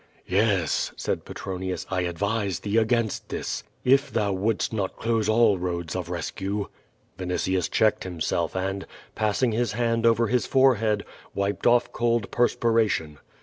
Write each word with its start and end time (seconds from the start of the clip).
"Yes," 0.25 0.91
said 0.97 1.25
Petronius, 1.25 1.85
"I 1.91 2.01
advise 2.01 2.61
thee 2.61 2.77
agains 2.77 3.19
t 3.19 3.25
this, 3.27 3.63
if 3.83 4.11
thou 4.11 4.33
wouldst 4.33 4.73
not 4.73 4.95
close 4.97 5.29
all 5.29 5.59
roads 5.59 5.95
of 5.95 6.09
rescue." 6.09 6.69
Vinitius 7.19 7.69
checked 7.69 8.03
himself, 8.03 8.55
and, 8.55 8.87
passing 9.13 9.51
his 9.51 9.73
hand 9.73 10.07
over 10.07 10.25
his 10.25 10.47
forehead, 10.47 11.05
wiped 11.35 11.67
off 11.67 11.91
cold 11.93 12.31
perspiration. 12.31 13.19